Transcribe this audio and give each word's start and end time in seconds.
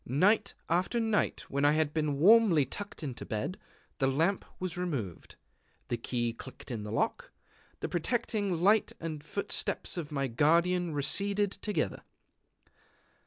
Night 0.07 0.55
after 0.67 0.99
night 0.99 1.41
when 1.41 1.63
I 1.63 1.73
had 1.73 1.93
been 1.93 2.17
warmly 2.17 2.65
tucked 2.65 3.03
into 3.03 3.23
bed, 3.23 3.59
the 3.99 4.07
lamp 4.07 4.43
was 4.59 4.75
removed; 4.75 5.35
the 5.89 5.97
key 5.97 6.33
clicked 6.33 6.71
in 6.71 6.81
the 6.81 6.91
lock; 6.91 7.31
the 7.81 7.87
protecting 7.87 8.57
light 8.63 8.93
and 8.99 9.19
the 9.21 9.23
footsteps 9.25 9.97
of 9.97 10.11
my 10.11 10.25
guardian 10.25 10.91
receded 10.91 11.51
together. 11.51 12.01